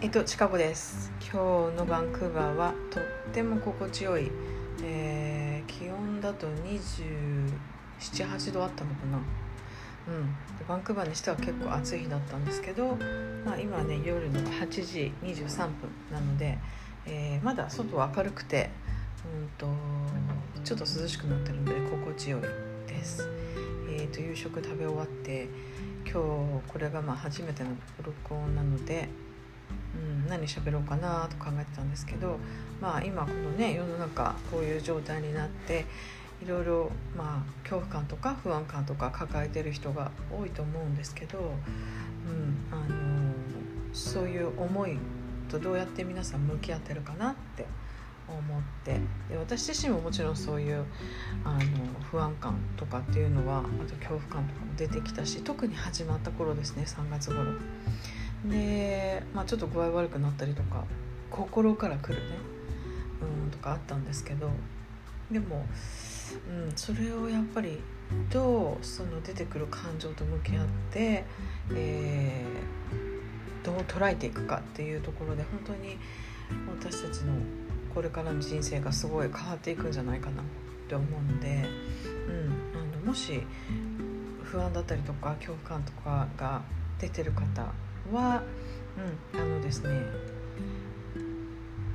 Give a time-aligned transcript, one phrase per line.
[0.00, 1.10] えっと、シカゴです。
[1.20, 4.30] 今日のバンクーバーはとっても心地よい、
[4.84, 9.18] えー、気温だと278度あったのかな。
[9.18, 9.20] う
[10.12, 10.36] ん。
[10.68, 12.96] バンクーバーにしては結構暑い日だったんですけど、
[13.44, 16.58] まあ、今ね夜の8時23分なので、
[17.04, 18.70] えー、まだ外は明るくて、
[19.24, 19.66] うんと、
[20.62, 22.42] ちょっと涼しくなってるので心地よい
[22.88, 23.28] です。
[23.90, 25.48] えーと夕食食べ終わって
[26.04, 26.18] 今日
[26.68, 27.70] これがまあ初めての
[28.00, 29.08] 録音なので、
[29.94, 32.38] うん、何喋ろうかなと考えてたんですけど、
[32.80, 35.86] まあ、今このね世の中こういう状態になって
[36.44, 42.84] いろいろまあ恐怖感とか不安感とか抱えてる人が多いと思うんですけど、うん、あの
[43.92, 44.98] そういう思い
[45.48, 47.66] とどうやって皆さん向き合ってるかなって
[48.28, 49.00] 思って
[49.30, 50.84] で私自身ももちろんそういう
[51.44, 51.60] あの
[52.10, 57.52] 不安感とかっていうのはあと恐怖感とかも出てきたし特に始まった頃ですね3月頃。
[58.44, 60.84] で、まあ、ちょっと具合悪くなったりとか
[61.30, 62.36] 心から来るね
[63.44, 64.50] うんとかあったんですけど
[65.30, 65.66] でも、
[66.48, 67.80] うん、それをやっぱり
[68.30, 71.24] どうその出てくる感情と向き合って、
[71.74, 75.98] えー、どう捉えていくかっていうところで本当に
[76.80, 77.34] 私たちの
[77.94, 80.44] これからの人生がすごい変わっていくんじゃないかなっ
[80.88, 81.64] て思うので、
[82.28, 83.42] うん、あのもし
[84.42, 86.62] 不安だったりとか恐怖感とかが
[86.98, 87.44] 出てる方
[88.12, 88.42] は、
[89.34, 90.02] うん、あのですね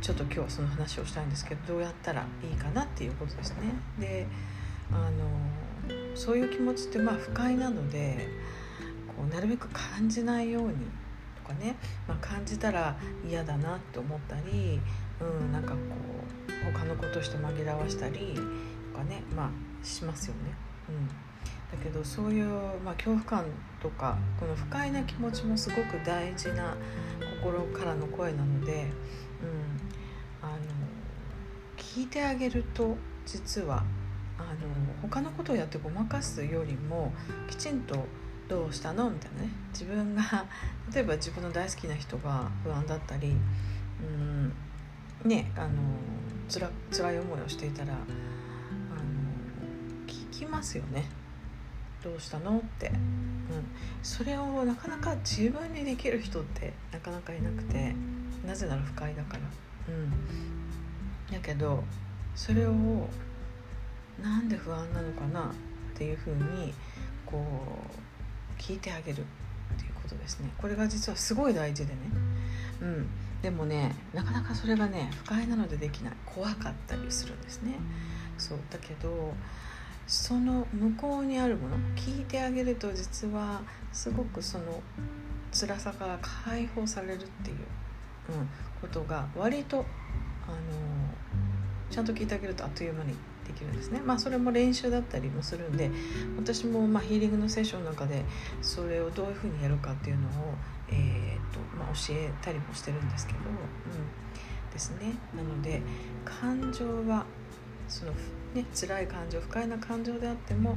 [0.00, 3.74] ちょっと今日はその話をしたいんですけどどうやったらいいかなっていうことですね。
[3.98, 4.26] で
[4.90, 8.28] あのそういう気持ちってまあ不快なので
[9.08, 10.74] こうなるべく感じないように
[11.36, 11.76] とかね、
[12.08, 12.96] まあ、感じたら
[13.28, 14.80] 嫌だなって思ったり
[15.20, 15.76] うん、なんかこ
[16.48, 18.34] う他のことして紛らわしたり
[18.92, 20.54] とかねまあしますよね。
[20.88, 21.29] うん
[21.70, 22.46] だけどそういう、
[22.84, 23.44] まあ、恐怖感
[23.80, 26.76] とかこの不快な気持ちもすごく大事な
[27.42, 28.88] 心からの声なので、うん、
[30.42, 30.56] あの
[31.76, 33.84] 聞いてあげると実は
[34.38, 34.48] あの
[35.02, 37.12] 他のことをやってごまかすよりも
[37.48, 38.06] きちんと
[38.48, 40.22] 「どうしたの?」みたいなね自分が
[40.92, 43.36] 例えば自分の大好きな人が不安だったり、
[44.02, 44.52] うん
[45.24, 45.68] ねあの
[46.48, 48.02] つら辛い思いをしていたらあの
[50.06, 51.04] 聞きますよね
[52.02, 52.58] どうしたの？
[52.58, 52.96] って、うん、
[54.02, 57.94] それをなかなか自分にできる人ってなかなかいなくて
[58.46, 59.40] なぜなら不快だから。
[59.94, 60.10] うん。
[61.30, 61.84] だけど
[62.34, 63.08] それを
[64.22, 65.44] なんで不安なのかなっ
[65.94, 66.72] ていうふうに
[67.26, 67.44] こ
[68.58, 70.50] う聞いてあげるっていうことですね。
[70.58, 72.00] これが実はすごい大事でね。
[72.80, 73.06] うん。
[73.42, 76.14] でもねなかなかそれがね不快なのでできない。
[76.26, 77.74] 怖かったりするんですね。
[78.38, 78.58] そう。
[78.70, 79.34] だけど
[80.10, 83.62] その向こうにあるもの聞いてあげると実は
[83.92, 84.82] すごくその
[85.52, 88.48] 辛さから解放されるっていう、うん、
[88.80, 89.86] ことが割と
[90.48, 90.56] あの
[91.90, 93.14] ちゃんと聞いてあげるとあっという間に
[93.46, 94.00] できるんですね。
[94.04, 95.92] まあそれも練習だったりもするんで
[96.36, 98.24] 私もまヒーリングのセッションの中で
[98.62, 100.30] それをどういうふうにやるかっていうのを、
[100.88, 105.14] えーとまあ、教えたりもしてるんですけど、うん、ですね。
[105.36, 105.80] なので
[106.24, 107.24] 感情は
[107.90, 108.12] その
[108.54, 110.76] ね辛い感情不快な感情であっても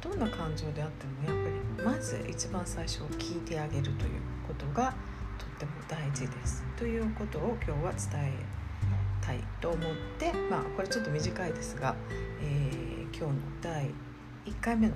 [0.00, 3.98] どんな感情であってもやっぱりまず一番最初を聞いてあげるという
[4.46, 4.94] ことが
[5.38, 6.64] とっても大事です。
[6.76, 8.32] ということを今日は伝え
[9.20, 9.80] たいと思っ
[10.18, 11.94] てまあこれちょっと短いですが、
[12.40, 13.90] えー、今日の第
[14.46, 14.94] 1回目の、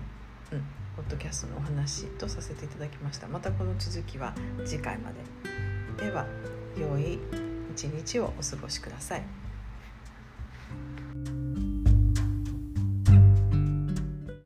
[0.52, 0.60] うん、
[0.96, 3.28] ポッドキャストのお話とさせていただきました。
[3.28, 4.34] またこの続きは
[4.64, 5.16] 次回まで。
[6.04, 6.26] では
[6.76, 7.18] 良い
[7.72, 9.45] 一日をお過ごしください。